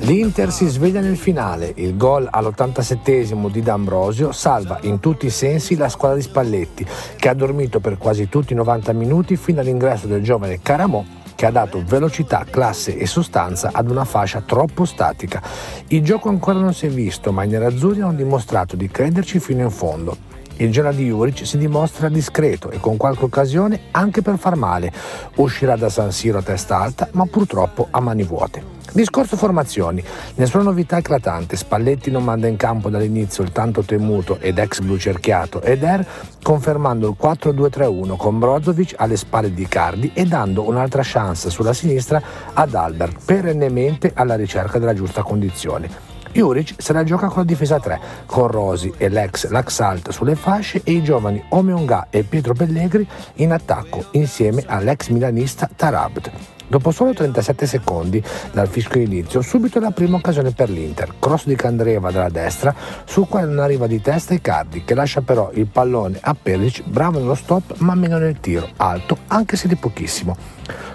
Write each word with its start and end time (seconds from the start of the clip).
L'Inter 0.00 0.50
si 0.50 0.66
sveglia 0.66 1.00
nel 1.00 1.16
finale, 1.16 1.72
il 1.76 1.96
gol 1.96 2.26
all'87 2.28 3.48
di 3.48 3.62
D'Ambrosio 3.62 4.32
salva 4.32 4.80
in 4.82 4.98
tutti 4.98 5.26
i 5.26 5.30
sensi 5.30 5.76
la 5.76 5.88
squadra 5.88 6.16
di 6.16 6.24
Spalletti 6.24 6.84
che 7.14 7.28
ha 7.28 7.34
dormito 7.34 7.78
per 7.78 7.98
quasi 7.98 8.28
tutti 8.28 8.54
i 8.54 8.56
90 8.56 8.92
minuti 8.92 9.36
fino 9.36 9.60
all'ingresso 9.60 10.08
del 10.08 10.20
giovane 10.24 10.58
Caramò 10.60 11.04
che 11.36 11.46
ha 11.46 11.52
dato 11.52 11.80
velocità, 11.86 12.44
classe 12.50 12.96
e 12.96 13.06
sostanza 13.06 13.70
ad 13.72 13.88
una 13.88 14.04
fascia 14.04 14.42
troppo 14.44 14.84
statica. 14.84 15.40
Il 15.86 16.02
gioco 16.02 16.28
ancora 16.28 16.58
non 16.58 16.74
si 16.74 16.86
è 16.86 16.90
visto, 16.90 17.30
ma 17.30 17.44
i 17.44 17.48
nerazzurri 17.48 18.00
hanno 18.00 18.14
dimostrato 18.14 18.74
di 18.74 18.88
crederci 18.88 19.38
fino 19.38 19.62
in 19.62 19.70
fondo. 19.70 20.31
Il 20.56 20.70
Genoa 20.70 20.92
di 20.92 21.06
Juric 21.06 21.46
si 21.46 21.58
dimostra 21.58 22.08
discreto 22.08 22.70
e 22.70 22.78
con 22.78 22.96
qualche 22.96 23.24
occasione 23.24 23.80
anche 23.90 24.22
per 24.22 24.38
far 24.38 24.56
male. 24.56 24.92
Uscirà 25.36 25.76
da 25.76 25.88
San 25.88 26.12
Siro 26.12 26.38
a 26.38 26.42
testa 26.42 26.78
alta, 26.78 27.08
ma 27.12 27.26
purtroppo 27.26 27.88
a 27.90 28.00
mani 28.00 28.22
vuote. 28.22 28.80
Discorso 28.92 29.38
formazioni. 29.38 30.04
Nessuna 30.34 30.64
novità 30.64 30.98
eclatante. 30.98 31.56
Spalletti 31.56 32.10
non 32.10 32.24
manda 32.24 32.46
in 32.46 32.56
campo 32.56 32.90
dall'inizio 32.90 33.42
il 33.42 33.50
tanto 33.50 33.82
temuto 33.82 34.38
ed 34.38 34.58
ex 34.58 34.80
blu 34.80 34.98
cerchiato 34.98 35.62
Eder, 35.62 36.06
confermando 36.42 37.08
il 37.08 37.16
4-2-3-1 37.18 38.16
con 38.16 38.38
Brozovic 38.38 38.94
alle 38.98 39.16
spalle 39.16 39.54
di 39.54 39.66
Cardi 39.66 40.10
e 40.12 40.26
dando 40.26 40.68
un'altra 40.68 41.02
chance 41.02 41.48
sulla 41.48 41.72
sinistra 41.72 42.20
ad 42.52 42.74
Albert, 42.74 43.24
perennemente 43.24 44.12
alla 44.14 44.36
ricerca 44.36 44.78
della 44.78 44.94
giusta 44.94 45.22
condizione. 45.22 46.11
Juric 46.32 46.74
se 46.78 46.92
la 46.92 47.04
gioca 47.04 47.28
con 47.28 47.38
la 47.38 47.44
difesa 47.44 47.78
3, 47.78 48.00
con 48.26 48.48
Rosi 48.48 48.92
e 48.96 49.08
l'ex 49.08 49.48
Laxalt 49.48 50.10
sulle 50.10 50.34
fasce 50.34 50.80
e 50.84 50.92
i 50.92 51.02
giovani 51.02 51.42
Omeonga 51.50 52.06
e 52.10 52.22
Pietro 52.22 52.54
Pellegri 52.54 53.06
in 53.34 53.52
attacco 53.52 54.06
insieme 54.12 54.64
all'ex 54.66 55.08
milanista 55.08 55.68
Tarabt. 55.74 56.30
Dopo 56.72 56.90
solo 56.90 57.12
37 57.12 57.66
secondi 57.66 58.22
dal 58.50 58.66
fischio 58.66 59.02
inizio, 59.02 59.42
subito 59.42 59.78
la 59.78 59.90
prima 59.90 60.16
occasione 60.16 60.52
per 60.52 60.70
l'Inter. 60.70 61.12
Cross 61.18 61.44
di 61.44 61.54
Candreva 61.54 62.10
dalla 62.10 62.30
destra, 62.30 62.74
sul 63.04 63.28
quale 63.28 63.46
non 63.46 63.58
arriva 63.58 63.86
di 63.86 64.00
testa 64.00 64.32
Icardi, 64.32 64.82
che 64.82 64.94
lascia 64.94 65.20
però 65.20 65.50
il 65.52 65.66
pallone 65.66 66.18
a 66.18 66.34
Perisic, 66.34 66.86
bravo 66.86 67.18
nello 67.18 67.34
stop 67.34 67.76
ma 67.80 67.94
meno 67.94 68.16
nel 68.16 68.40
tiro, 68.40 68.70
alto, 68.78 69.18
anche 69.26 69.58
se 69.58 69.68
di 69.68 69.76
pochissimo. 69.76 70.34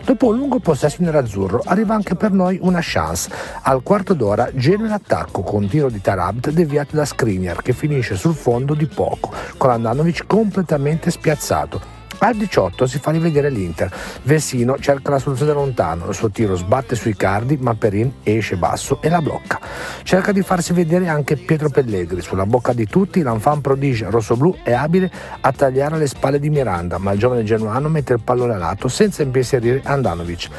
Dopo 0.07 0.27
un 0.27 0.37
lungo 0.37 0.59
possesso 0.59 1.03
nerazzurro 1.03 1.61
arriva 1.65 1.93
anche 1.93 2.15
per 2.15 2.31
noi 2.31 2.57
una 2.61 2.79
chance. 2.81 3.29
Al 3.63 3.83
quarto 3.83 4.13
d'ora 4.13 4.49
Genoa 4.53 4.85
in 4.85 4.93
attacco 4.93 5.41
con 5.41 5.67
tiro 5.67 5.89
di 5.89 5.99
Tarabt 5.99 6.49
deviato 6.51 6.95
da 6.95 7.03
Skriniar 7.03 7.61
che 7.61 7.73
finisce 7.73 8.15
sul 8.15 8.33
fondo 8.33 8.73
di 8.73 8.85
poco, 8.85 9.33
con 9.57 9.69
Andanovic 9.69 10.25
completamente 10.25 11.11
spiazzato 11.11 11.96
al 12.19 12.35
18 12.35 12.87
si 12.87 12.99
fa 12.99 13.11
rivedere 13.11 13.49
l'Inter. 13.49 13.93
Vessino 14.23 14.77
cerca 14.79 15.11
la 15.11 15.19
soluzione 15.19 15.53
da 15.53 15.59
lontano, 15.59 16.07
il 16.07 16.15
suo 16.15 16.29
tiro 16.29 16.55
sbatte 16.55 16.95
sui 16.95 17.15
cardi, 17.15 17.57
ma 17.57 17.75
Perin 17.75 18.11
esce 18.23 18.55
basso 18.55 19.01
e 19.01 19.09
la 19.09 19.21
blocca. 19.21 19.59
Cerca 20.03 20.31
di 20.31 20.41
farsi 20.41 20.73
vedere 20.73 21.07
anche 21.07 21.35
Pietro 21.35 21.69
Pellegri. 21.69 22.21
Sulla 22.21 22.45
bocca 22.45 22.73
di 22.73 22.87
tutti, 22.87 23.21
l'enfant 23.21 23.61
prodige 23.61 24.09
rossoblù 24.09 24.55
è 24.63 24.73
abile 24.73 25.11
a 25.41 25.51
tagliare 25.51 25.97
le 25.97 26.07
spalle 26.07 26.39
di 26.39 26.49
Miranda, 26.49 26.97
ma 26.97 27.11
il 27.11 27.19
giovane 27.19 27.43
genuano 27.43 27.89
mette 27.89 28.13
il 28.13 28.21
pallone 28.21 28.53
a 28.53 28.57
lato 28.57 28.87
senza 28.87 29.21
impensierire 29.21 29.81
Andanovic. 29.83 30.49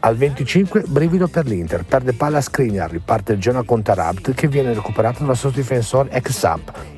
Al 0.00 0.16
25 0.16 0.84
brivido 0.86 1.26
per 1.26 1.46
l'Inter, 1.46 1.84
perde 1.84 2.12
palla 2.12 2.38
a 2.38 2.40
Skriniar, 2.42 2.90
riparte 2.90 3.32
il 3.32 3.40
Genoa 3.40 3.64
con 3.64 3.82
Tarabt 3.82 4.34
che 4.34 4.46
viene 4.46 4.72
recuperato 4.72 5.24
dal 5.24 5.36
suo 5.36 5.50
difensore 5.50 6.10
ex 6.10 6.30
Samp 6.30 6.95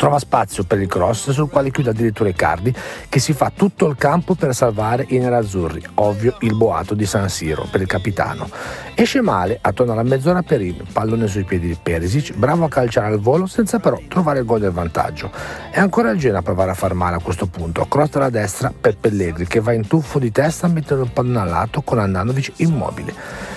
trova 0.00 0.18
spazio 0.18 0.64
per 0.64 0.80
il 0.80 0.86
cross 0.86 1.28
sul 1.28 1.50
quale 1.50 1.70
chiude 1.70 1.90
addirittura 1.90 2.30
Icardi 2.30 2.74
che 3.10 3.18
si 3.18 3.34
fa 3.34 3.52
tutto 3.54 3.86
il 3.86 3.96
campo 3.96 4.34
per 4.34 4.54
salvare 4.54 5.04
i 5.08 5.18
nerazzurri, 5.18 5.84
ovvio 5.96 6.36
il 6.40 6.56
boato 6.56 6.94
di 6.94 7.04
San 7.04 7.28
Siro 7.28 7.66
per 7.70 7.82
il 7.82 7.86
capitano. 7.86 8.48
Esce 8.94 9.20
male, 9.20 9.58
attorno 9.60 9.92
alla 9.92 10.02
mezz'ora 10.02 10.40
Perin, 10.40 10.84
pallone 10.90 11.26
sui 11.26 11.44
piedi 11.44 11.66
di 11.66 11.76
Perisic, 11.80 12.32
bravo 12.32 12.64
a 12.64 12.70
calciare 12.70 13.08
al 13.08 13.20
volo 13.20 13.44
senza 13.44 13.78
però 13.78 14.00
trovare 14.08 14.38
il 14.38 14.46
gol 14.46 14.60
del 14.60 14.70
vantaggio. 14.70 15.30
È 15.70 15.78
ancora 15.78 16.08
il 16.12 16.18
Gena 16.18 16.38
a 16.38 16.42
provare 16.42 16.70
a 16.70 16.74
far 16.74 16.94
male 16.94 17.16
a 17.16 17.20
questo 17.20 17.44
punto, 17.44 17.84
cross 17.84 18.08
dalla 18.08 18.30
destra 18.30 18.72
per 18.72 18.96
Pellegri 18.96 19.46
che 19.46 19.60
va 19.60 19.74
in 19.74 19.86
tuffo 19.86 20.18
di 20.18 20.32
testa 20.32 20.66
mettendo 20.66 21.04
il 21.04 21.10
pallone 21.10 21.40
al 21.40 21.48
lato 21.48 21.82
con 21.82 21.98
Andanovic 21.98 22.52
immobile. 22.56 23.49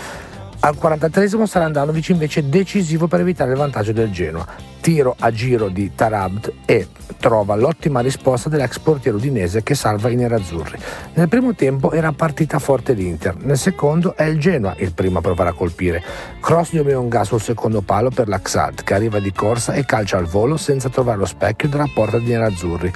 Al 0.65 0.77
43 0.77 1.45
sarà 1.45 1.65
Andanovic 1.65 2.07
invece 2.07 2.47
decisivo 2.47 3.07
per 3.07 3.19
evitare 3.19 3.51
il 3.51 3.57
vantaggio 3.57 3.91
del 3.91 4.09
Genoa. 4.11 4.47
Tiro 4.79 5.13
a 5.19 5.29
giro 5.29 5.67
di 5.67 5.91
Tarabt 5.93 6.53
e 6.65 6.87
trova 7.19 7.55
l'ottima 7.55 7.99
risposta 7.99 8.47
dell'ex 8.47 8.79
portiere 8.79 9.17
udinese 9.17 9.61
che 9.61 9.75
salva 9.75 10.09
i 10.09 10.15
nerazzurri. 10.15 10.77
Nel 11.15 11.27
primo 11.27 11.53
tempo 11.53 11.91
era 11.91 12.13
partita 12.13 12.59
forte 12.59 12.93
l'Inter, 12.93 13.35
nel 13.43 13.57
secondo 13.57 14.15
è 14.15 14.23
il 14.23 14.39
Genoa 14.39 14.73
il 14.77 14.93
primo 14.93 15.17
a 15.17 15.21
provare 15.21 15.49
a 15.49 15.53
colpire. 15.53 16.01
Cross 16.39 16.71
di 16.71 16.79
Omeonga 16.79 17.25
sul 17.25 17.41
secondo 17.41 17.81
palo 17.81 18.09
per 18.09 18.29
l'Axad 18.29 18.83
che 18.83 18.93
arriva 18.93 19.19
di 19.19 19.33
corsa 19.33 19.73
e 19.73 19.83
calcia 19.83 20.17
al 20.17 20.27
volo 20.27 20.55
senza 20.55 20.87
trovare 20.87 21.17
lo 21.17 21.25
specchio 21.25 21.67
della 21.67 21.89
porta 21.93 22.19
dei 22.19 22.27
nerazzurri. 22.29 22.93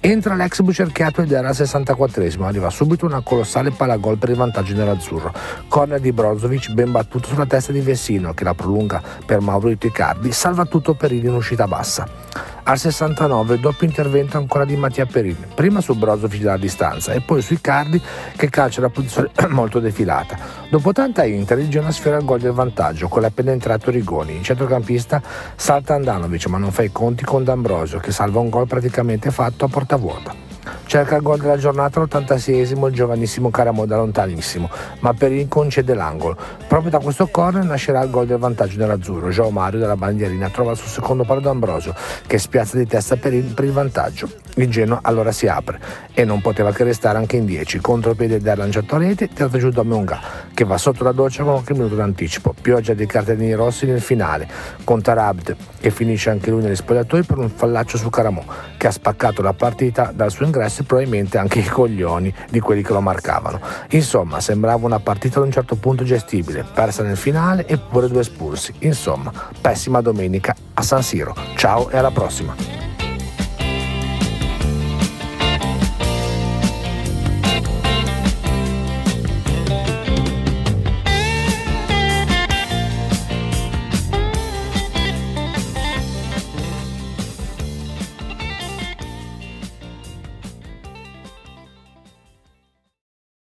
Entra 0.00 0.36
l'ex 0.36 0.60
bucerchiato 0.60 1.22
ed 1.22 1.32
era 1.32 1.48
al 1.48 1.54
64esimo, 1.54 2.44
arriva 2.44 2.70
subito 2.70 3.04
una 3.04 3.20
colossale 3.20 3.72
palla 3.72 3.96
gol 3.96 4.16
per 4.16 4.28
il 4.28 4.36
vantaggio 4.36 4.74
nell'azzurro. 4.74 5.32
Corner 5.66 5.98
di 5.98 6.12
Brozovic 6.12 6.70
ben 6.70 6.92
battuto 6.92 7.26
sulla 7.26 7.46
testa 7.46 7.72
di 7.72 7.80
Vessino 7.80 8.32
che 8.32 8.44
la 8.44 8.54
prolunga 8.54 9.02
per 9.26 9.40
Mauro 9.40 9.70
Icardi, 9.70 10.30
salva 10.30 10.66
tutto 10.66 10.94
per 10.94 11.10
il 11.10 11.24
in 11.24 11.34
uscita 11.34 11.66
bassa. 11.66 12.27
Al 12.68 12.78
69 12.78 13.60
doppio 13.60 13.86
intervento 13.86 14.36
ancora 14.36 14.66
di 14.66 14.76
Mattia 14.76 15.06
Perin, 15.06 15.38
prima 15.54 15.80
su 15.80 15.94
Brozovic 15.94 16.42
dalla 16.42 16.58
distanza 16.58 17.12
e 17.12 17.22
poi 17.22 17.40
sui 17.40 17.62
Cardi 17.62 17.98
che 18.36 18.50
calcia 18.50 18.82
la 18.82 18.90
posizione 18.90 19.30
molto 19.48 19.80
defilata. 19.80 20.38
Dopo 20.68 20.92
tanta 20.92 21.24
Inter 21.24 21.60
il 21.60 21.70
Genoa 21.70 21.90
sfiora 21.90 22.18
il 22.18 22.26
gol 22.26 22.40
del 22.40 22.52
vantaggio 22.52 23.08
con 23.08 23.22
l'appena 23.22 23.52
entrato 23.52 23.90
Rigoni. 23.90 24.36
Il 24.36 24.42
centrocampista 24.42 25.22
salta 25.56 25.94
Andanovic 25.94 26.46
ma 26.48 26.58
non 26.58 26.70
fa 26.70 26.82
i 26.82 26.92
conti 26.92 27.24
con 27.24 27.42
D'Ambrosio 27.42 28.00
che 28.00 28.12
salva 28.12 28.40
un 28.40 28.50
gol 28.50 28.66
praticamente 28.66 29.30
fatto 29.30 29.64
a 29.64 29.68
porta 29.68 29.96
vuota. 29.96 30.47
Cerca 30.88 31.16
il 31.16 31.22
gol 31.22 31.38
della 31.38 31.58
giornata 31.58 32.00
all'86esimo 32.00 32.86
il 32.86 32.94
giovanissimo 32.94 33.50
Caramo 33.50 33.84
da 33.84 33.96
lontanissimo, 33.96 34.70
ma 35.00 35.12
Perin 35.12 35.46
concede 35.46 35.92
l'angolo. 35.92 36.34
Proprio 36.66 36.90
da 36.90 36.98
questo 36.98 37.26
corner 37.26 37.62
nascerà 37.62 38.02
il 38.02 38.08
gol 38.08 38.24
del 38.24 38.38
vantaggio 38.38 38.78
nell'azzurro. 38.78 39.28
Joao 39.28 39.50
Mario 39.50 39.80
della 39.80 39.96
bandierina 39.96 40.48
trova 40.48 40.74
sul 40.74 40.88
secondo 40.88 41.24
palo 41.24 41.40
d'Ambrosio 41.40 41.94
che 42.26 42.38
spiazza 42.38 42.78
di 42.78 42.86
testa 42.86 43.16
Perin 43.16 43.52
per 43.52 43.66
il 43.66 43.72
vantaggio. 43.72 44.30
Il 44.54 44.70
Genoa 44.70 45.00
allora 45.02 45.30
si 45.30 45.46
apre 45.46 45.78
e 46.14 46.24
non 46.24 46.40
poteva 46.40 46.72
che 46.72 46.84
restare 46.84 47.18
anche 47.18 47.36
in 47.36 47.44
10. 47.44 47.80
Contropiede 47.80 48.40
del 48.40 48.56
lanciato 48.56 48.94
a 48.94 48.98
rete, 48.98 49.28
tirato 49.28 49.58
giù 49.58 49.68
da 49.68 49.82
Monga 49.82 50.20
che 50.54 50.64
va 50.64 50.78
sotto 50.78 51.04
la 51.04 51.12
doccia 51.12 51.42
con 51.42 51.52
qualche 51.52 51.74
minuto 51.74 51.96
d'anticipo. 51.96 52.54
Pioggia 52.60 52.94
di 52.94 53.04
cartellini 53.04 53.52
rossi 53.52 53.84
nel 53.84 54.00
finale, 54.00 54.48
con 54.84 55.02
Tarabd 55.02 55.54
che 55.80 55.90
finisce 55.90 56.30
anche 56.30 56.50
lui 56.50 56.62
negli 56.62 56.74
spogliatoi 56.74 57.24
per 57.24 57.36
un 57.36 57.50
fallaccio 57.50 57.98
su 57.98 58.08
Caramò 58.08 58.42
che 58.78 58.86
ha 58.86 58.90
spaccato 58.90 59.42
la 59.42 59.52
partita 59.52 60.12
dal 60.14 60.30
suo 60.30 60.46
ingresso 60.46 60.77
e 60.82 60.84
probabilmente 60.84 61.38
anche 61.38 61.60
i 61.60 61.64
coglioni 61.64 62.32
di 62.50 62.60
quelli 62.60 62.82
che 62.82 62.92
lo 62.92 63.00
marcavano. 63.00 63.60
Insomma, 63.90 64.40
sembrava 64.40 64.86
una 64.86 65.00
partita 65.00 65.38
ad 65.38 65.46
un 65.46 65.52
certo 65.52 65.76
punto 65.76 66.04
gestibile, 66.04 66.64
persa 66.72 67.02
nel 67.02 67.16
finale 67.16 67.66
eppure 67.66 68.08
due 68.08 68.20
espulsi. 68.20 68.72
Insomma, 68.80 69.32
pessima 69.60 70.00
domenica 70.00 70.54
a 70.74 70.82
San 70.82 71.02
Siro. 71.02 71.34
Ciao 71.56 71.90
e 71.90 71.96
alla 71.96 72.10
prossima! 72.10 72.77